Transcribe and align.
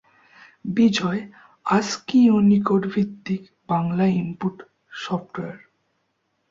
বিজয় 0.65 1.21
আসকি-ইউনিকোড 1.65 2.83
ভিত্তিক 2.93 3.41
Bangla 3.69 4.05
input 4.19 4.55
software. 5.03 5.57